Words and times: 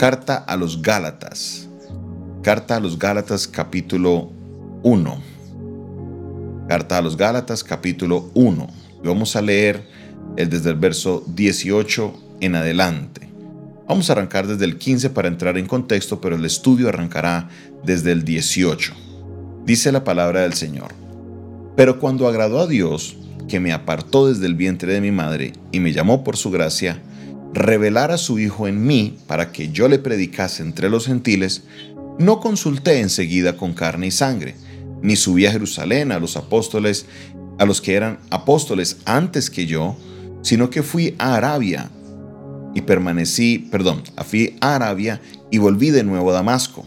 Carta 0.00 0.36
a 0.36 0.56
los 0.56 0.80
Gálatas. 0.80 1.68
Carta 2.42 2.76
a 2.76 2.80
los 2.80 2.98
Gálatas 2.98 3.46
capítulo 3.46 4.30
1. 4.82 5.22
Carta 6.66 6.96
a 6.96 7.02
los 7.02 7.18
Gálatas 7.18 7.62
capítulo 7.62 8.30
1. 8.32 8.66
Vamos 9.04 9.36
a 9.36 9.42
leer 9.42 9.86
el 10.38 10.48
desde 10.48 10.70
el 10.70 10.76
verso 10.76 11.22
18 11.26 12.14
en 12.40 12.54
adelante. 12.54 13.28
Vamos 13.86 14.08
a 14.08 14.14
arrancar 14.14 14.46
desde 14.46 14.64
el 14.64 14.78
15 14.78 15.10
para 15.10 15.28
entrar 15.28 15.58
en 15.58 15.66
contexto, 15.66 16.18
pero 16.18 16.36
el 16.36 16.46
estudio 16.46 16.88
arrancará 16.88 17.50
desde 17.84 18.12
el 18.12 18.24
18. 18.24 18.94
Dice 19.66 19.92
la 19.92 20.02
palabra 20.02 20.40
del 20.40 20.54
Señor. 20.54 20.94
Pero 21.76 22.00
cuando 22.00 22.26
agradó 22.26 22.60
a 22.60 22.66
Dios, 22.66 23.18
que 23.48 23.60
me 23.60 23.74
apartó 23.74 24.28
desde 24.28 24.46
el 24.46 24.54
vientre 24.54 24.94
de 24.94 25.02
mi 25.02 25.10
madre 25.10 25.52
y 25.72 25.80
me 25.80 25.92
llamó 25.92 26.24
por 26.24 26.38
su 26.38 26.50
gracia, 26.50 27.02
revelar 27.52 28.10
a 28.10 28.18
su 28.18 28.38
Hijo 28.38 28.68
en 28.68 28.84
mí 28.86 29.18
para 29.26 29.52
que 29.52 29.70
yo 29.70 29.88
le 29.88 29.98
predicase 29.98 30.62
entre 30.62 30.88
los 30.88 31.06
gentiles, 31.06 31.62
no 32.18 32.40
consulté 32.40 33.00
enseguida 33.00 33.56
con 33.56 33.72
carne 33.72 34.08
y 34.08 34.10
sangre, 34.10 34.54
ni 35.02 35.16
subí 35.16 35.46
a 35.46 35.52
Jerusalén 35.52 36.12
a 36.12 36.18
los 36.18 36.36
apóstoles, 36.36 37.06
a 37.58 37.64
los 37.64 37.80
que 37.80 37.94
eran 37.94 38.18
apóstoles 38.30 38.98
antes 39.04 39.50
que 39.50 39.66
yo, 39.66 39.96
sino 40.42 40.70
que 40.70 40.82
fui 40.82 41.14
a 41.18 41.34
Arabia 41.34 41.90
y 42.74 42.82
permanecí, 42.82 43.58
perdón, 43.70 44.02
fui 44.24 44.56
a 44.60 44.76
Arabia 44.76 45.20
y 45.50 45.58
volví 45.58 45.90
de 45.90 46.04
nuevo 46.04 46.30
a 46.30 46.34
Damasco. 46.34 46.86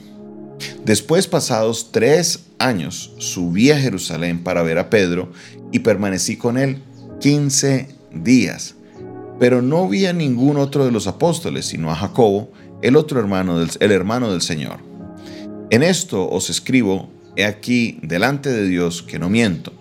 Después, 0.85 1.27
pasados 1.27 1.91
tres 1.91 2.45
años, 2.57 3.13
subí 3.17 3.71
a 3.71 3.79
Jerusalén 3.79 4.43
para 4.43 4.63
ver 4.63 4.77
a 4.77 4.89
Pedro 4.89 5.31
y 5.71 5.79
permanecí 5.79 6.37
con 6.37 6.57
él 6.57 6.81
quince 7.19 7.89
días 8.13 8.75
pero 9.39 9.61
no 9.61 9.87
vi 9.87 10.05
a 10.05 10.13
ningún 10.13 10.57
otro 10.57 10.85
de 10.85 10.91
los 10.91 11.07
apóstoles, 11.07 11.65
sino 11.65 11.91
a 11.91 11.95
Jacobo, 11.95 12.51
el 12.81 12.95
otro 12.95 13.19
hermano 13.19 13.59
del, 13.59 13.69
el 13.79 13.91
hermano 13.91 14.31
del 14.31 14.41
Señor. 14.41 14.79
En 15.69 15.83
esto 15.83 16.29
os 16.29 16.49
escribo, 16.49 17.09
he 17.35 17.45
aquí 17.45 17.99
delante 18.03 18.49
de 18.49 18.67
Dios 18.67 19.01
que 19.01 19.19
no 19.19 19.29
miento. 19.29 19.73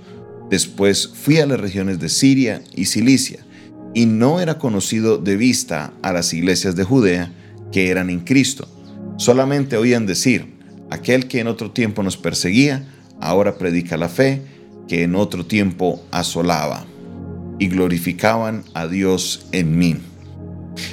Después 0.51 1.09
fui 1.09 1.39
a 1.39 1.47
las 1.47 1.61
regiones 1.61 1.99
de 1.99 2.09
Siria 2.09 2.63
y 2.75 2.87
Cilicia, 2.87 3.45
y 3.95 4.07
no 4.07 4.41
era 4.41 4.59
conocido 4.59 5.19
de 5.19 5.37
vista 5.37 5.93
a 6.03 6.13
las 6.13 6.33
iglesias 6.33 6.77
de 6.77 6.85
Judea 6.85 7.33
que 7.73 7.91
eran 7.91 8.11
en 8.11 8.21
Cristo. 8.21 8.69
Solamente 9.17 9.77
oían 9.77 10.07
decir, 10.07 10.55
aquel 10.91 11.27
que 11.29 11.41
en 11.41 11.47
otro 11.47 11.71
tiempo 11.71 12.03
nos 12.03 12.17
perseguía, 12.17 12.87
ahora 13.21 13.59
predica 13.59 13.97
la 13.97 14.09
fe 14.09 14.43
que 14.89 15.03
en 15.03 15.15
otro 15.15 15.47
tiempo 15.47 16.03
asolaba 16.11 16.87
y 17.59 17.69
glorificaban 17.69 18.65
a 18.75 18.87
Dios 18.87 19.47
en 19.53 19.79
mí. 19.79 19.97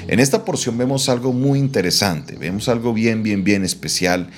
En 0.08 0.20
esta 0.20 0.44
porción 0.44 0.76
vemos 0.76 1.08
algo 1.08 1.32
muy 1.32 1.58
interesante, 1.58 2.36
vemos 2.36 2.68
algo 2.68 2.92
bien, 2.92 3.22
bien, 3.22 3.44
bien 3.44 3.64
especial 3.64 4.28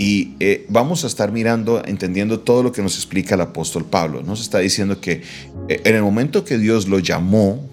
y 0.00 0.34
eh, 0.40 0.64
vamos 0.70 1.04
a 1.04 1.06
estar 1.08 1.30
mirando, 1.30 1.82
entendiendo 1.84 2.40
todo 2.40 2.62
lo 2.62 2.72
que 2.72 2.80
nos 2.80 2.96
explica 2.96 3.34
el 3.34 3.42
apóstol 3.42 3.84
Pablo. 3.84 4.22
Nos 4.22 4.40
está 4.40 4.58
diciendo 4.58 4.98
que 4.98 5.22
eh, 5.68 5.82
en 5.84 5.94
el 5.94 6.02
momento 6.02 6.42
que 6.42 6.56
Dios 6.56 6.88
lo 6.88 7.00
llamó, 7.00 7.68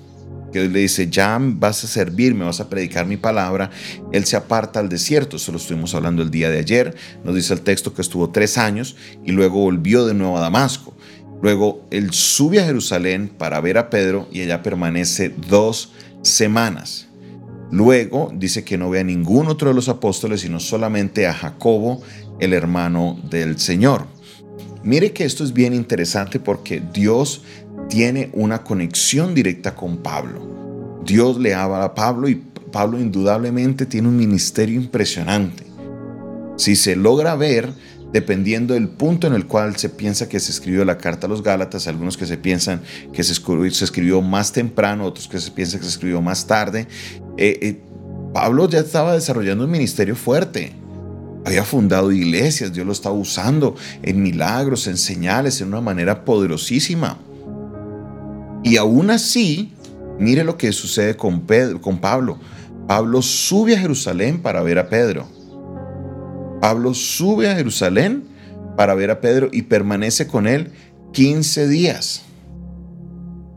que 0.51 0.67
le 0.67 0.79
dice, 0.79 1.09
ya 1.09 1.37
vas 1.39 1.85
a 1.85 1.87
servirme, 1.87 2.43
vas 2.43 2.59
a 2.59 2.69
predicar 2.69 3.05
mi 3.05 3.15
palabra, 3.15 3.69
él 4.11 4.25
se 4.25 4.35
aparta 4.35 4.81
al 4.81 4.89
desierto. 4.89 5.37
Eso 5.37 5.53
lo 5.53 5.57
estuvimos 5.57 5.95
hablando 5.95 6.21
el 6.21 6.29
día 6.29 6.49
de 6.49 6.59
ayer. 6.59 6.95
Nos 7.23 7.33
dice 7.33 7.53
el 7.53 7.61
texto 7.61 7.93
que 7.93 8.01
estuvo 8.01 8.29
tres 8.29 8.57
años 8.57 8.97
y 9.23 9.31
luego 9.31 9.61
volvió 9.61 10.05
de 10.05 10.13
nuevo 10.13 10.37
a 10.37 10.41
Damasco. 10.41 10.96
Luego 11.41 11.85
él 11.91 12.11
sube 12.11 12.59
a 12.59 12.65
Jerusalén 12.65 13.29
para 13.29 13.61
ver 13.61 13.77
a 13.77 13.89
Pedro 13.89 14.27
y 14.31 14.41
allá 14.41 14.63
permanece 14.63 15.33
dos 15.49 15.91
semanas. 16.21 17.07
Luego 17.71 18.31
dice 18.33 18.63
que 18.63 18.77
no 18.77 18.89
ve 18.89 19.01
a 19.01 19.03
ningún 19.03 19.47
otro 19.47 19.69
de 19.69 19.75
los 19.75 19.89
apóstoles, 19.89 20.41
sino 20.41 20.59
solamente 20.59 21.27
a 21.27 21.33
Jacobo, 21.33 22.01
el 22.39 22.53
hermano 22.53 23.19
del 23.29 23.59
Señor. 23.59 24.07
Mire 24.83 25.11
que 25.11 25.25
esto 25.25 25.43
es 25.43 25.53
bien 25.53 25.73
interesante 25.73 26.39
porque 26.39 26.81
Dios 26.93 27.41
tiene 27.89 28.29
una 28.33 28.63
conexión 28.63 29.35
directa 29.35 29.75
con 29.75 29.97
Pablo. 29.97 31.01
Dios 31.05 31.37
le 31.37 31.53
habla 31.53 31.83
a 31.83 31.95
Pablo 31.95 32.29
y 32.29 32.35
Pablo 32.71 32.99
indudablemente 32.99 33.85
tiene 33.85 34.07
un 34.07 34.17
ministerio 34.17 34.79
impresionante. 34.79 35.65
Si 36.57 36.75
se 36.75 36.95
logra 36.95 37.35
ver, 37.35 37.69
dependiendo 38.13 38.73
del 38.73 38.87
punto 38.87 39.27
en 39.27 39.33
el 39.33 39.47
cual 39.47 39.75
se 39.75 39.89
piensa 39.89 40.29
que 40.29 40.39
se 40.39 40.51
escribió 40.51 40.85
la 40.85 40.97
carta 40.97 41.27
a 41.27 41.29
los 41.29 41.43
Gálatas, 41.43 41.87
algunos 41.87 42.17
que 42.17 42.25
se 42.25 42.37
piensan 42.37 42.81
que 43.13 43.23
se 43.23 43.33
escribió, 43.33 44.21
más 44.21 44.51
temprano, 44.51 45.05
otros 45.05 45.27
que 45.27 45.39
se 45.39 45.51
piensan 45.51 45.79
que 45.79 45.85
se 45.85 45.91
escribió 45.91 46.21
más 46.21 46.47
tarde. 46.47 46.87
Eh, 47.37 47.59
eh, 47.61 47.81
Pablo 48.33 48.69
ya 48.69 48.79
estaba 48.79 49.13
desarrollando 49.13 49.65
un 49.65 49.71
ministerio 49.71 50.15
fuerte. 50.15 50.73
Había 51.45 51.63
fundado 51.63 52.11
iglesias, 52.11 52.73
Dios 52.73 52.85
lo 52.85 52.91
estaba 52.91 53.15
usando 53.15 53.75
en 54.03 54.21
milagros, 54.21 54.87
en 54.87 54.97
señales, 54.97 55.61
en 55.61 55.69
una 55.69 55.81
manera 55.81 56.25
poderosísima. 56.25 57.17
Y 58.63 58.75
aún 58.77 59.09
así, 59.11 59.71
mire 60.19 60.43
lo 60.43 60.57
que 60.57 60.73
sucede 60.73 61.15
con, 61.15 61.41
Pedro, 61.41 61.81
con 61.81 61.99
Pablo. 61.99 62.37
Pablo 62.87 63.21
sube 63.21 63.75
a 63.75 63.79
Jerusalén 63.79 64.41
para 64.41 64.61
ver 64.61 64.77
a 64.79 64.89
Pedro. 64.89 65.36
Pablo 66.61 66.93
sube 66.93 67.49
a 67.49 67.55
Jerusalén 67.55 68.23
para 68.75 68.95
ver 68.95 69.11
a 69.11 69.21
Pedro 69.21 69.49
y 69.51 69.63
permanece 69.63 70.27
con 70.27 70.47
él 70.47 70.71
15 71.13 71.67
días. 71.67 72.23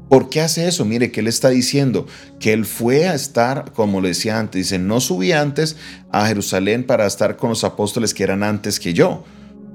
¿Por 0.08 0.28
qué 0.28 0.40
hace 0.40 0.66
eso? 0.66 0.84
Mire 0.84 1.12
que 1.12 1.20
él 1.20 1.28
está 1.28 1.50
diciendo 1.50 2.06
que 2.40 2.52
él 2.52 2.64
fue 2.64 3.06
a 3.08 3.14
estar, 3.14 3.72
como 3.72 4.00
le 4.00 4.08
decía 4.08 4.40
antes, 4.40 4.58
dice, 4.64 4.78
no 4.78 5.00
subí 5.00 5.30
antes 5.30 5.76
a 6.10 6.26
Jerusalén 6.26 6.84
para 6.84 7.06
estar 7.06 7.36
con 7.36 7.50
los 7.50 7.62
apóstoles 7.62 8.12
que 8.12 8.24
eran 8.24 8.42
antes 8.42 8.80
que 8.80 8.92
yo, 8.92 9.24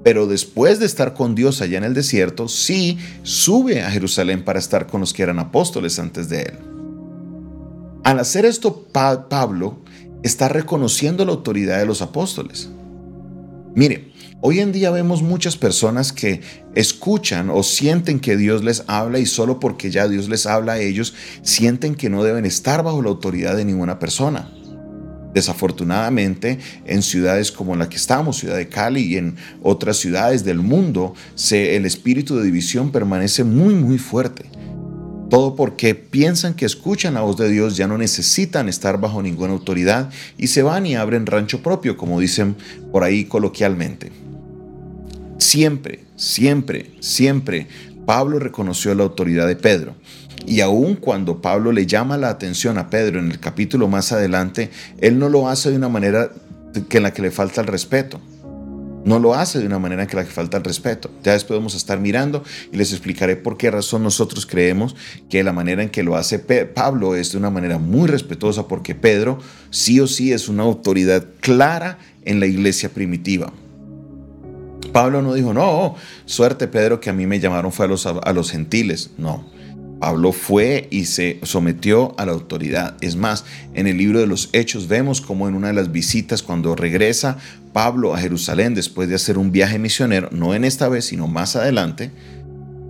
pero 0.03 0.27
después 0.27 0.79
de 0.79 0.87
estar 0.87 1.13
con 1.13 1.35
Dios 1.35 1.61
allá 1.61 1.77
en 1.77 1.85
el 1.85 1.93
desierto, 1.93 2.49
sí 2.49 2.97
sube 3.23 3.81
a 3.81 3.89
Jerusalén 3.89 4.43
para 4.43 4.59
estar 4.59 4.87
con 4.87 4.99
los 4.99 5.13
que 5.13 5.23
eran 5.23 5.39
apóstoles 5.39 5.99
antes 5.99 6.27
de 6.27 6.41
él. 6.41 6.59
Al 8.03 8.19
hacer 8.19 8.45
esto, 8.45 8.87
Pablo 8.91 9.79
está 10.21 10.49
reconociendo 10.49 11.23
la 11.23 11.31
autoridad 11.31 11.79
de 11.79 11.85
los 11.85 12.01
apóstoles. 12.01 12.69
Mire, 13.75 14.13
hoy 14.39 14.61
en 14.61 14.71
día 14.71 14.89
vemos 14.89 15.21
muchas 15.21 15.57
personas 15.57 16.13
que 16.13 16.39
escuchan 16.75 17.49
o 17.49 17.61
sienten 17.61 18.21
que 18.21 18.37
Dios 18.37 18.63
les 18.63 18.85
habla 18.87 19.19
y 19.19 19.25
solo 19.25 19.59
porque 19.59 19.91
ya 19.91 20.07
Dios 20.07 20.29
les 20.29 20.45
habla 20.45 20.73
a 20.73 20.79
ellos, 20.79 21.13
sienten 21.41 21.95
que 21.95 22.09
no 22.09 22.23
deben 22.23 22.45
estar 22.45 22.83
bajo 22.83 23.01
la 23.01 23.09
autoridad 23.09 23.57
de 23.57 23.65
ninguna 23.65 23.99
persona. 23.99 24.49
Desafortunadamente, 25.33 26.57
en 26.85 27.01
ciudades 27.01 27.51
como 27.51 27.75
la 27.75 27.89
que 27.89 27.97
estamos, 27.97 28.37
ciudad 28.37 28.55
de 28.55 28.69
Cali 28.69 29.01
y 29.01 29.17
en 29.17 29.35
otras 29.61 29.97
ciudades 29.97 30.45
del 30.45 30.59
mundo, 30.59 31.13
el 31.51 31.85
espíritu 31.85 32.37
de 32.37 32.45
división 32.45 32.93
permanece 32.93 33.43
muy, 33.43 33.75
muy 33.75 33.97
fuerte. 33.97 34.45
Todo 35.29 35.55
porque 35.55 35.95
piensan 35.95 36.53
que 36.53 36.65
escuchan 36.65 37.15
la 37.15 37.21
voz 37.21 37.37
de 37.37 37.49
Dios, 37.49 37.77
ya 37.77 37.87
no 37.87 37.97
necesitan 37.97 38.69
estar 38.69 38.99
bajo 38.99 39.21
ninguna 39.21 39.53
autoridad 39.53 40.09
y 40.37 40.47
se 40.47 40.61
van 40.61 40.85
y 40.85 40.95
abren 40.95 41.25
rancho 41.25 41.63
propio, 41.63 41.97
como 41.97 42.19
dicen 42.19 42.55
por 42.91 43.03
ahí 43.03 43.25
coloquialmente. 43.25 44.11
Siempre, 45.37 46.03
siempre, 46.15 46.91
siempre 46.99 47.67
Pablo 48.05 48.39
reconoció 48.39 48.93
la 48.93 49.03
autoridad 49.03 49.47
de 49.47 49.55
Pedro. 49.55 49.95
Y 50.45 50.61
aun 50.61 50.95
cuando 50.95 51.41
Pablo 51.41 51.71
le 51.71 51.87
llama 51.87 52.17
la 52.17 52.29
atención 52.29 52.77
a 52.77 52.91
Pedro 52.91 53.19
en 53.19 53.31
el 53.31 53.39
capítulo 53.39 53.87
más 53.87 54.11
adelante, 54.11 54.69
él 54.99 55.17
no 55.17 55.27
lo 55.27 55.49
hace 55.49 55.71
de 55.71 55.77
una 55.77 55.89
manera 55.89 56.29
que 56.87 56.97
en 56.97 57.03
la 57.03 57.13
que 57.13 57.23
le 57.23 57.31
falta 57.31 57.61
el 57.61 57.67
respeto 57.67 58.21
no 59.05 59.19
lo 59.19 59.35
hace 59.35 59.59
de 59.59 59.67
una 59.67 59.79
manera 59.79 60.07
que 60.07 60.17
la 60.17 60.25
que 60.25 60.31
falta 60.31 60.57
el 60.57 60.63
respeto. 60.63 61.09
Ya 61.23 61.33
después 61.33 61.57
vamos 61.57 61.75
a 61.75 61.77
estar 61.77 61.99
mirando 61.99 62.43
y 62.73 62.75
les 62.75 62.91
explicaré 62.91 63.35
por 63.35 63.55
qué 63.55 63.71
razón 63.71 64.03
nosotros 64.03 64.45
creemos 64.45 64.95
que 65.29 65.43
la 65.43 65.53
manera 65.53 65.83
en 65.83 65.89
que 65.89 66.03
lo 66.03 66.17
hace 66.17 66.39
Pablo 66.39 67.15
es 67.15 67.31
de 67.31 67.37
una 67.37 67.51
manera 67.51 67.77
muy 67.77 68.07
respetuosa 68.07 68.67
porque 68.67 68.95
Pedro 68.95 69.37
sí 69.69 69.99
o 69.99 70.07
sí 70.07 70.33
es 70.33 70.49
una 70.49 70.63
autoridad 70.63 71.23
clara 71.39 71.99
en 72.25 72.39
la 72.39 72.47
iglesia 72.47 72.89
primitiva. 72.89 73.53
Pablo 74.91 75.21
no 75.21 75.33
dijo, 75.33 75.53
no, 75.53 75.95
suerte 76.25 76.67
Pedro 76.67 76.99
que 76.99 77.09
a 77.09 77.13
mí 77.13 77.27
me 77.27 77.39
llamaron 77.39 77.71
fue 77.71 77.85
a 77.85 77.89
los, 77.89 78.07
a 78.07 78.33
los 78.33 78.49
gentiles. 78.49 79.11
No, 79.17 79.45
Pablo 79.99 80.31
fue 80.33 80.87
y 80.91 81.05
se 81.05 81.39
sometió 81.43 82.13
a 82.19 82.25
la 82.25 82.33
autoridad. 82.33 82.95
Es 83.01 83.15
más, 83.15 83.45
en 83.73 83.87
el 83.87 83.97
libro 83.97 84.19
de 84.19 84.27
los 84.27 84.49
Hechos 84.53 84.87
vemos 84.87 85.21
como 85.21 85.47
en 85.47 85.55
una 85.55 85.67
de 85.67 85.73
las 85.73 85.91
visitas 85.91 86.43
cuando 86.43 86.75
regresa 86.75 87.37
Pablo 87.73 88.13
a 88.13 88.19
Jerusalén 88.19 88.73
después 88.73 89.09
de 89.09 89.15
hacer 89.15 89.37
un 89.37 89.51
viaje 89.51 89.79
misionero, 89.79 90.29
no 90.31 90.53
en 90.53 90.63
esta 90.63 90.89
vez, 90.89 91.05
sino 91.05 91.27
más 91.27 91.55
adelante, 91.55 92.11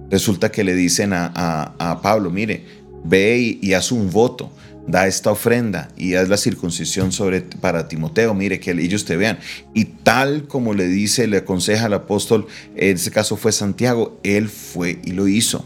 resulta 0.09 0.51
que 0.51 0.63
le 0.63 0.75
dicen 0.75 1.11
a, 1.13 1.99
Pablo, 2.01 2.31
mire, 2.31 2.65
ve 3.03 3.57
y, 3.61 3.73
haz 3.73 3.91
un 3.91 4.09
voto 4.11 4.51
da 4.87 5.07
esta 5.07 5.31
ofrenda 5.31 5.89
y 5.97 6.13
haz 6.13 6.29
la 6.29 6.37
circuncisión 6.37 7.11
sobre, 7.11 7.41
para 7.41 7.87
Timoteo, 7.87 8.35
mire 8.35 8.59
que 8.59 8.69
ellos 8.69 9.05
te 9.05 9.17
vean. 9.17 9.39
Y 9.73 9.85
tal 9.85 10.47
como 10.47 10.75
le 10.75 10.87
dice, 10.87 11.25
le 11.25 11.37
aconseja 11.37 11.87
al 11.87 11.93
apóstol, 11.95 12.45
en 12.75 12.95
ese 12.95 13.09
caso 13.09 13.35
fue 13.35 13.51
Santiago, 13.51 14.19
él 14.23 14.47
fue 14.47 14.99
y 15.03 15.13
lo 15.13 15.27
hizo. 15.27 15.65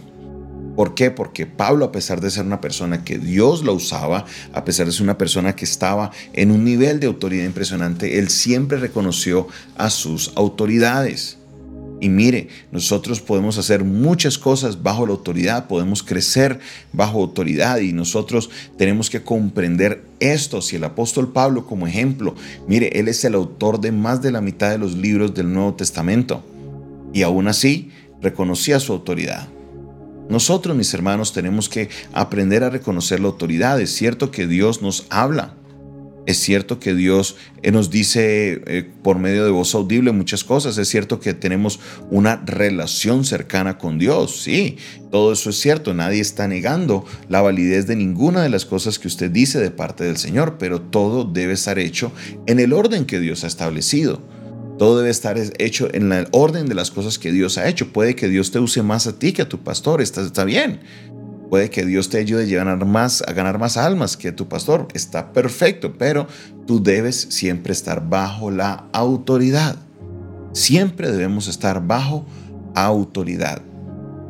¿Por 0.80 0.96
qué? 0.96 1.12
Porque 1.12 1.46
Pablo, 1.46 1.84
a 1.84 1.92
pesar 1.92 2.22
de 2.22 2.32
ser 2.32 2.46
una 2.46 2.62
persona 2.62 3.04
que 3.04 3.18
Dios 3.18 3.66
lo 3.66 3.74
usaba, 3.74 4.24
a 4.54 4.64
pesar 4.64 4.86
de 4.86 4.94
ser 4.94 5.02
una 5.02 5.18
persona 5.18 5.54
que 5.54 5.66
estaba 5.66 6.10
en 6.32 6.52
un 6.52 6.64
nivel 6.64 7.02
de 7.02 7.08
autoridad 7.08 7.44
impresionante, 7.44 8.18
él 8.18 8.30
siempre 8.30 8.78
reconoció 8.78 9.50
a 9.76 9.90
sus 9.90 10.32
autoridades. 10.38 11.38
Y 12.00 12.08
mire, 12.08 12.48
nosotros 12.72 13.20
podemos 13.20 13.58
hacer 13.58 13.84
muchas 13.84 14.38
cosas 14.38 14.82
bajo 14.82 15.06
la 15.06 15.12
autoridad, 15.12 15.68
podemos 15.68 16.02
crecer 16.02 16.62
bajo 16.94 17.20
autoridad 17.20 17.80
y 17.80 17.92
nosotros 17.92 18.50
tenemos 18.78 19.10
que 19.10 19.22
comprender 19.22 20.06
esto. 20.22 20.62
Si 20.62 20.78
el 20.78 20.86
apóstol 20.86 21.34
Pablo 21.34 21.66
como 21.68 21.88
ejemplo, 21.88 22.36
mire, 22.70 22.98
él 22.98 23.10
es 23.10 23.26
el 23.26 23.36
autor 23.36 23.82
de 23.82 23.92
más 23.92 24.22
de 24.22 24.32
la 24.32 24.40
mitad 24.40 24.72
de 24.72 24.78
los 24.78 24.96
libros 24.96 25.34
del 25.34 25.52
Nuevo 25.52 25.74
Testamento 25.74 26.42
y 27.12 27.24
aún 27.24 27.50
así 27.50 27.92
reconocía 28.22 28.80
su 28.80 28.94
autoridad. 28.94 29.50
Nosotros, 30.30 30.78
mis 30.78 30.94
hermanos, 30.94 31.34
tenemos 31.34 31.68
que 31.68 31.90
aprender 32.14 32.64
a 32.64 32.70
reconocer 32.70 33.20
la 33.20 33.28
autoridad. 33.28 33.82
Es 33.82 33.92
cierto 33.96 34.30
que 34.30 34.46
Dios 34.46 34.82
nos 34.82 35.08
habla. 35.10 35.56
Es 36.28 36.38
cierto 36.38 36.80
que 36.80 36.94
Dios 36.94 37.38
eh, 37.64 37.72
nos 37.72 37.90
dice 37.90 38.62
eh, 38.68 38.88
por 39.02 39.18
medio 39.18 39.44
de 39.44 39.50
voz 39.50 39.74
audible 39.74 40.12
muchas 40.12 40.44
cosas. 40.44 40.78
Es 40.78 40.88
cierto 40.88 41.20
que 41.20 41.34
tenemos 41.34 41.80
una 42.12 42.36
relación 42.46 43.26
cercana 43.26 43.80
con 43.80 43.98
Dios. 43.98 44.44
Sí, 44.44 44.78
todo 45.10 45.34
eso 45.34 45.50
es 45.50 45.60
cierto. 45.60 45.96
Nadie 45.96 46.22
está 46.22 46.48
negando 46.48 47.04
la 47.30 47.42
validez 47.42 47.88
de 47.88 47.96
ninguna 47.96 48.44
de 48.44 48.50
las 48.50 48.66
cosas 48.66 49.00
que 49.00 49.08
usted 49.08 49.32
dice 49.32 49.60
de 49.60 49.72
parte 49.72 50.04
del 50.04 50.18
Señor, 50.18 50.58
pero 50.60 50.80
todo 50.80 51.24
debe 51.24 51.54
estar 51.54 51.80
hecho 51.80 52.12
en 52.46 52.60
el 52.60 52.74
orden 52.74 53.06
que 53.06 53.20
Dios 53.20 53.44
ha 53.44 53.48
establecido. 53.48 54.22
Todo 54.80 55.00
debe 55.00 55.10
estar 55.10 55.38
hecho 55.58 55.94
en 55.94 56.10
el 56.14 56.30
orden 56.32 56.68
de 56.68 56.74
las 56.74 56.90
cosas 56.90 57.20
que 57.20 57.34
Dios 57.34 57.58
ha 57.58 57.68
hecho. 57.68 57.92
Puede 57.92 58.16
que 58.16 58.30
Dios 58.30 58.50
te 58.50 58.60
use 58.60 58.82
más 58.82 59.08
a 59.08 59.20
ti 59.20 59.34
que 59.34 59.42
a 59.42 59.50
tu 59.50 59.60
pastor, 59.60 60.02
está, 60.02 60.46
bien. 60.46 60.80
Puede 61.50 61.70
que 61.70 61.86
Dios 61.86 62.08
te 62.08 62.18
ayude 62.18 62.44
a 62.58 62.62
a 62.62 63.34
ganar 63.34 63.60
más 63.60 63.78
almas 63.78 64.16
que 64.16 64.32
tu 64.32 64.48
pastor, 64.48 64.88
está 64.94 65.34
perfecto, 65.34 65.96
pero 65.98 66.28
tú 66.66 66.82
debes 66.82 67.28
siempre 67.30 67.74
estar 67.74 68.08
bajo 68.08 68.52
la 68.52 68.86
autoridad. 68.94 69.76
Siempre 70.54 71.12
debemos 71.12 71.50
estar 71.50 71.86
bajo 71.86 72.26
autoridad. 72.74 73.62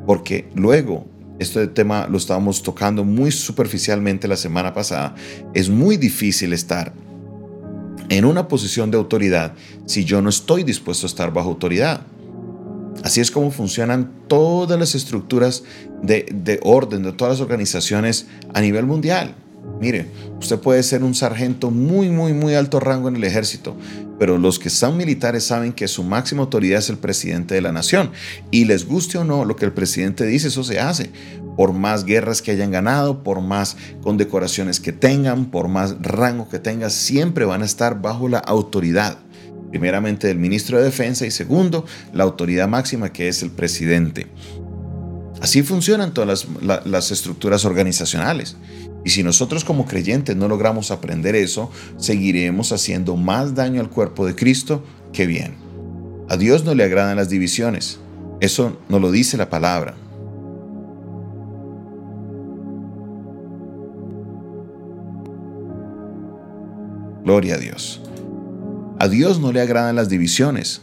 Porque 0.07 0.49
luego, 0.55 1.05
este 1.37 1.67
tema 1.67 2.07
lo 2.09 2.17
estábamos 2.17 2.63
tocando 2.63 3.03
muy 3.03 3.31
superficialmente 3.31 4.27
la 4.27 4.35
semana 4.35 4.73
pasada, 4.73 5.13
es 5.53 5.69
muy 5.69 5.95
difícil 5.95 6.53
estar 6.53 6.91
en 8.09 8.25
una 8.25 8.47
posición 8.47 8.91
de 8.91 8.97
autoridad 8.97 9.53
si 9.85 10.03
yo 10.03 10.21
no 10.21 10.29
estoy 10.29 10.63
dispuesto 10.63 11.05
a 11.05 11.09
estar 11.09 11.31
bajo 11.31 11.49
autoridad. 11.49 12.01
Así 13.03 13.21
es 13.21 13.31
como 13.31 13.51
funcionan 13.51 14.11
todas 14.27 14.77
las 14.77 14.93
estructuras 14.93 15.63
de, 16.03 16.59
orden 16.63 17.03
de 17.03 17.13
todas 17.13 17.35
las 17.35 17.41
organizaciones 17.41 18.27
a 18.53 18.61
nivel 18.61 18.85
mundial. 18.85 19.35
Mire, 19.79 20.07
usted 20.39 20.59
puede 20.59 20.83
ser 20.83 21.03
un 21.03 21.15
sargento 21.15 21.71
muy, 21.71 22.09
muy, 22.09 22.33
muy 22.33 22.55
alto 22.55 22.79
rango 22.79 23.07
en 23.07 23.15
el 23.15 23.23
ejército, 23.23 23.75
pero 24.17 24.37
los 24.37 24.59
que 24.59 24.69
son 24.69 24.97
militares 24.97 25.45
saben 25.45 25.71
que 25.71 25.87
su 25.87 26.03
máxima 26.03 26.41
autoridad 26.41 26.79
es 26.79 26.89
el 26.89 26.97
presidente 26.97 27.55
de 27.55 27.61
la 27.61 27.71
nación. 27.71 28.11
Y 28.51 28.65
les 28.65 28.85
guste 28.85 29.17
o 29.17 29.23
no 29.23 29.45
lo 29.45 29.55
que 29.55 29.65
el 29.65 29.71
presidente 29.71 30.25
dice, 30.25 30.49
eso 30.49 30.63
se 30.63 30.79
hace. 30.79 31.11
Por 31.59 31.73
más 31.73 32.05
guerras 32.05 32.41
que 32.41 32.51
hayan 32.51 32.71
ganado, 32.71 33.21
por 33.21 33.41
más 33.41 33.75
condecoraciones 34.01 34.79
que 34.79 34.93
tengan, 34.93 35.51
por 35.51 35.67
más 35.67 35.97
rango 35.99 36.47
que 36.47 36.57
tengan, 36.57 36.89
siempre 36.89 37.43
van 37.43 37.63
a 37.63 37.65
estar 37.65 38.01
bajo 38.01 38.29
la 38.29 38.37
autoridad. 38.39 39.17
Primeramente 39.69 40.27
del 40.27 40.37
ministro 40.37 40.77
de 40.77 40.85
Defensa 40.85 41.25
y 41.25 41.31
segundo, 41.31 41.83
la 42.13 42.23
autoridad 42.23 42.69
máxima 42.69 43.11
que 43.11 43.27
es 43.27 43.43
el 43.43 43.51
presidente. 43.51 44.27
Así 45.41 45.61
funcionan 45.61 46.13
todas 46.13 46.47
las, 46.61 47.11
estructuras 47.11 47.65
organizacionales. 47.65 48.55
Y 49.03 49.09
si 49.09 49.21
nosotros 49.21 49.65
como 49.65 49.85
creyentes 49.85 50.37
no 50.37 50.47
logramos 50.47 50.91
aprender 50.91 51.35
eso, 51.35 51.69
seguiremos 51.97 52.71
haciendo 52.71 53.17
más 53.17 53.53
daño 53.53 53.81
al 53.81 53.89
cuerpo 53.89 54.25
de 54.25 54.33
Cristo 54.33 54.81
que 55.11 55.27
bien. 55.27 55.55
A 56.29 56.37
Dios 56.37 56.63
no 56.63 56.73
le 56.73 56.85
agradan 56.85 57.17
las 57.17 57.27
divisiones. 57.27 57.99
Eso 58.39 58.79
no 58.87 58.99
lo 58.99 59.11
dice 59.11 59.35
la 59.35 59.49
palabra. 59.49 59.95
Gloria 67.29 67.53
a 67.53 67.57
Dios. 67.59 68.01
A 68.97 69.07
Dios 69.07 69.39
no 69.39 69.51
le 69.51 69.61
agradan 69.61 69.95
las 69.95 70.09
divisiones. 70.09 70.81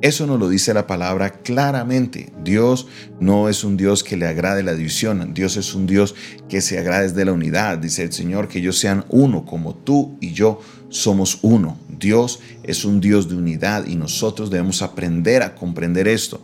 Eso 0.00 0.28
nos 0.28 0.38
lo 0.38 0.48
dice 0.48 0.72
la 0.72 0.86
palabra 0.86 1.30
claramente. 1.42 2.32
Dios 2.44 2.86
no 3.18 3.48
es 3.48 3.64
un 3.64 3.76
Dios 3.76 4.04
que 4.04 4.16
le 4.16 4.28
agrade 4.28 4.62
la 4.62 4.74
división. 4.74 5.34
Dios 5.34 5.56
es 5.56 5.74
un 5.74 5.88
Dios 5.88 6.14
que 6.48 6.60
se 6.60 6.78
agrade 6.78 7.10
de 7.10 7.24
la 7.24 7.32
unidad. 7.32 7.78
Dice 7.78 8.04
el 8.04 8.12
Señor 8.12 8.46
que 8.46 8.60
ellos 8.60 8.78
sean 8.78 9.06
uno, 9.08 9.44
como 9.44 9.74
tú 9.74 10.16
y 10.20 10.30
yo 10.30 10.60
somos 10.88 11.40
uno. 11.42 11.76
Dios 11.88 12.38
es 12.62 12.84
un 12.84 13.00
Dios 13.00 13.28
de 13.28 13.34
unidad 13.34 13.84
y 13.88 13.96
nosotros 13.96 14.50
debemos 14.50 14.82
aprender 14.82 15.42
a 15.42 15.56
comprender 15.56 16.06
esto. 16.06 16.40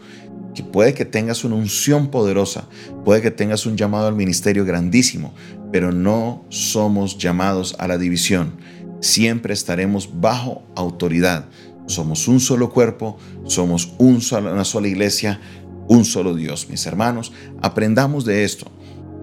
Que 0.52 0.64
puede 0.64 0.94
que 0.94 1.04
tengas 1.04 1.44
una 1.44 1.54
unción 1.54 2.10
poderosa, 2.10 2.64
puede 3.04 3.22
que 3.22 3.30
tengas 3.30 3.66
un 3.66 3.76
llamado 3.76 4.08
al 4.08 4.16
ministerio 4.16 4.64
grandísimo, 4.64 5.32
pero 5.70 5.92
no 5.92 6.44
somos 6.48 7.18
llamados 7.18 7.76
a 7.78 7.86
la 7.86 7.98
división. 7.98 8.54
Siempre 9.04 9.52
estaremos 9.52 10.08
bajo 10.20 10.62
autoridad 10.74 11.46
somos 11.86 12.28
un 12.28 12.40
solo 12.40 12.70
cuerpo, 12.70 13.18
somos 13.46 13.92
una 13.98 14.64
sola 14.64 14.88
iglesia, 14.88 15.40
un 15.88 16.04
solo 16.04 16.34
Dios. 16.34 16.68
Mis 16.70 16.86
hermanos, 16.86 17.32
aprendamos 17.60 18.24
de 18.24 18.44
esto. 18.44 18.70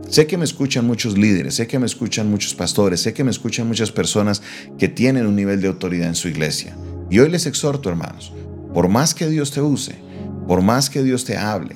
Sé 0.07 0.27
que 0.27 0.37
me 0.37 0.43
escuchan 0.43 0.85
muchos 0.85 1.17
líderes, 1.17 1.55
sé 1.55 1.67
que 1.67 1.79
me 1.79 1.85
escuchan 1.85 2.29
muchos 2.29 2.53
pastores, 2.53 3.01
sé 3.01 3.13
que 3.13 3.23
me 3.23 3.31
escuchan 3.31 3.67
muchas 3.67 3.91
personas 3.91 4.41
que 4.77 4.89
tienen 4.89 5.25
un 5.25 5.35
nivel 5.35 5.61
de 5.61 5.69
autoridad 5.69 6.07
en 6.07 6.15
su 6.15 6.27
iglesia. 6.27 6.75
Y 7.09 7.19
hoy 7.19 7.29
les 7.29 7.45
exhorto, 7.45 7.89
hermanos, 7.89 8.33
por 8.73 8.89
más 8.89 9.15
que 9.15 9.27
Dios 9.27 9.51
te 9.51 9.61
use, 9.61 9.95
por 10.47 10.61
más 10.61 10.89
que 10.89 11.01
Dios 11.01 11.23
te 11.23 11.37
hable, 11.37 11.75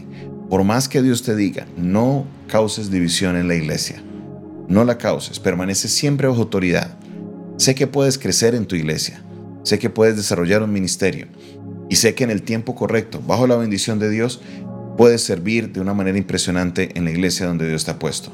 por 0.49 0.63
más 0.63 0.89
que 0.89 1.01
Dios 1.01 1.23
te 1.23 1.35
diga, 1.35 1.65
no 1.77 2.25
causes 2.47 2.91
división 2.91 3.37
en 3.37 3.47
la 3.47 3.55
iglesia. 3.55 4.03
No 4.67 4.83
la 4.83 4.97
causes, 4.97 5.39
permanece 5.39 5.87
siempre 5.87 6.27
bajo 6.27 6.41
autoridad. 6.41 6.97
Sé 7.57 7.73
que 7.75 7.87
puedes 7.87 8.17
crecer 8.17 8.55
en 8.55 8.65
tu 8.65 8.75
iglesia. 8.75 9.21
Sé 9.63 9.79
que 9.79 9.89
puedes 9.89 10.15
desarrollar 10.15 10.61
un 10.61 10.71
ministerio 10.71 11.27
y 11.89 11.95
sé 11.95 12.15
que 12.15 12.23
en 12.23 12.31
el 12.31 12.41
tiempo 12.41 12.75
correcto, 12.75 13.21
bajo 13.25 13.47
la 13.47 13.55
bendición 13.55 13.99
de 13.99 14.09
Dios, 14.09 14.41
puedes 14.97 15.21
servir 15.21 15.71
de 15.71 15.81
una 15.81 15.93
manera 15.93 16.17
impresionante 16.17 16.89
en 16.95 17.05
la 17.05 17.11
iglesia 17.11 17.45
donde 17.45 17.67
Dios 17.67 17.85
te 17.85 17.91
ha 17.91 17.99
puesto. 17.99 18.31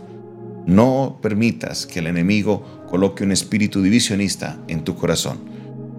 No 0.65 1.19
permitas 1.21 1.85
que 1.85 1.99
el 1.99 2.07
enemigo 2.07 2.85
coloque 2.89 3.23
un 3.23 3.31
espíritu 3.31 3.81
divisionista 3.81 4.59
en 4.67 4.83
tu 4.83 4.95
corazón, 4.95 5.39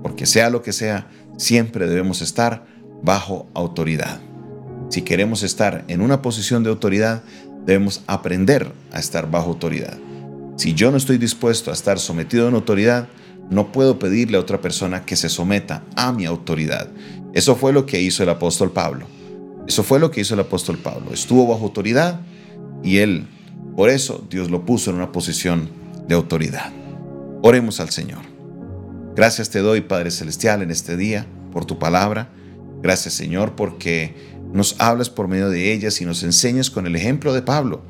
porque 0.02 0.26
sea 0.26 0.50
lo 0.50 0.62
que 0.62 0.72
sea, 0.72 1.08
siempre 1.36 1.86
debemos 1.86 2.22
estar 2.22 2.66
bajo 3.02 3.48
autoridad. 3.54 4.20
Si 4.88 5.02
queremos 5.02 5.42
estar 5.42 5.84
en 5.88 6.00
una 6.00 6.22
posición 6.22 6.62
de 6.62 6.70
autoridad, 6.70 7.22
debemos 7.66 8.02
aprender 8.06 8.72
a 8.92 8.98
estar 8.98 9.30
bajo 9.30 9.50
autoridad. 9.50 9.98
Si 10.56 10.74
yo 10.74 10.90
no 10.90 10.96
estoy 10.96 11.18
dispuesto 11.18 11.70
a 11.70 11.74
estar 11.74 11.98
sometido 11.98 12.44
a 12.44 12.48
una 12.48 12.58
autoridad, 12.58 13.08
no 13.50 13.72
puedo 13.72 13.98
pedirle 13.98 14.36
a 14.36 14.40
otra 14.40 14.60
persona 14.60 15.04
que 15.04 15.16
se 15.16 15.28
someta 15.28 15.82
a 15.96 16.12
mi 16.12 16.26
autoridad. 16.26 16.88
Eso 17.32 17.56
fue 17.56 17.72
lo 17.72 17.86
que 17.86 18.00
hizo 18.00 18.22
el 18.22 18.28
apóstol 18.28 18.70
Pablo. 18.70 19.06
Eso 19.66 19.82
fue 19.82 19.98
lo 19.98 20.10
que 20.10 20.20
hizo 20.20 20.34
el 20.34 20.40
apóstol 20.40 20.78
Pablo. 20.78 21.12
Estuvo 21.12 21.46
bajo 21.46 21.64
autoridad 21.64 22.20
y 22.82 22.98
él, 22.98 23.26
por 23.76 23.88
eso 23.88 24.26
Dios 24.28 24.50
lo 24.50 24.64
puso 24.64 24.90
en 24.90 24.96
una 24.96 25.12
posición 25.12 25.70
de 26.06 26.14
autoridad. 26.14 26.72
Oremos 27.42 27.80
al 27.80 27.90
Señor. 27.90 28.20
Gracias 29.14 29.50
te 29.50 29.60
doy, 29.60 29.82
Padre 29.82 30.10
Celestial, 30.10 30.62
en 30.62 30.70
este 30.70 30.96
día 30.96 31.26
por 31.52 31.64
tu 31.64 31.78
palabra. 31.78 32.30
Gracias, 32.82 33.14
Señor, 33.14 33.54
porque 33.54 34.14
nos 34.52 34.76
hablas 34.80 35.08
por 35.08 35.28
medio 35.28 35.48
de 35.48 35.72
ellas 35.72 36.00
y 36.00 36.04
nos 36.04 36.22
enseñas 36.22 36.70
con 36.70 36.86
el 36.86 36.96
ejemplo 36.96 37.32
de 37.32 37.42
Pablo 37.42 37.82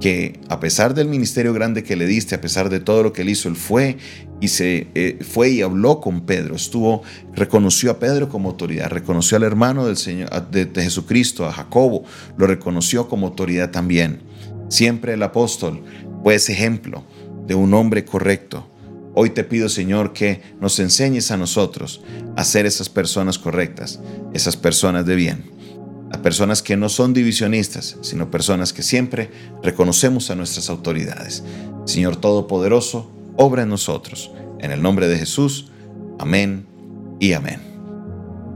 que 0.00 0.40
a 0.48 0.60
pesar 0.60 0.94
del 0.94 1.08
ministerio 1.08 1.52
grande 1.52 1.82
que 1.82 1.96
le 1.96 2.06
diste, 2.06 2.34
a 2.34 2.40
pesar 2.40 2.68
de 2.70 2.80
todo 2.80 3.02
lo 3.02 3.12
que 3.12 3.22
él 3.22 3.30
hizo, 3.30 3.48
él 3.48 3.56
fue 3.56 3.96
y 4.40 4.48
se 4.48 4.88
eh, 4.94 5.18
fue 5.20 5.50
y 5.50 5.62
habló 5.62 6.00
con 6.00 6.20
Pedro, 6.20 6.54
estuvo, 6.54 7.02
reconoció 7.34 7.90
a 7.90 7.98
Pedro 7.98 8.28
como 8.28 8.50
autoridad, 8.50 8.88
reconoció 8.90 9.36
al 9.36 9.42
hermano 9.42 9.86
del 9.86 9.96
Señor, 9.96 10.50
de, 10.50 10.66
de 10.66 10.82
Jesucristo, 10.82 11.46
a 11.46 11.52
Jacobo, 11.52 12.04
lo 12.36 12.46
reconoció 12.46 13.08
como 13.08 13.26
autoridad 13.26 13.70
también. 13.70 14.20
Siempre 14.68 15.14
el 15.14 15.22
apóstol 15.22 15.82
fue 16.22 16.36
ese 16.36 16.52
ejemplo 16.52 17.04
de 17.46 17.54
un 17.54 17.74
hombre 17.74 18.04
correcto. 18.04 18.68
Hoy 19.14 19.30
te 19.30 19.42
pido, 19.42 19.68
Señor, 19.68 20.12
que 20.12 20.42
nos 20.60 20.78
enseñes 20.78 21.32
a 21.32 21.36
nosotros 21.36 22.02
a 22.36 22.44
ser 22.44 22.66
esas 22.66 22.88
personas 22.88 23.38
correctas, 23.38 23.98
esas 24.32 24.56
personas 24.56 25.06
de 25.06 25.16
bien 25.16 25.57
a 26.12 26.22
personas 26.22 26.62
que 26.62 26.76
no 26.76 26.88
son 26.88 27.12
divisionistas, 27.12 27.96
sino 28.02 28.30
personas 28.30 28.72
que 28.72 28.82
siempre 28.82 29.30
reconocemos 29.62 30.30
a 30.30 30.34
nuestras 30.34 30.70
autoridades. 30.70 31.42
Señor 31.84 32.16
Todopoderoso, 32.16 33.10
obra 33.36 33.62
en 33.62 33.68
nosotros. 33.68 34.30
En 34.60 34.72
el 34.72 34.82
nombre 34.82 35.08
de 35.08 35.18
Jesús, 35.18 35.70
amén 36.18 36.66
y 37.20 37.32
amén. 37.32 37.60